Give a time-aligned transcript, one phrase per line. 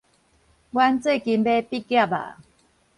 [0.03, 0.19] 阮最近欲畢
[1.85, 2.35] 業矣